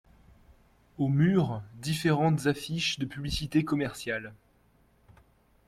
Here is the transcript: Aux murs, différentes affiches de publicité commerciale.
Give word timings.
Aux 0.97 1.09
murs, 1.09 1.61
différentes 1.75 2.47
affiches 2.47 2.97
de 2.97 3.05
publicité 3.05 3.63
commerciale. 3.63 4.33